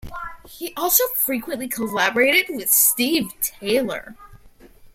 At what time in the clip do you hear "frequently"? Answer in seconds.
1.09-1.67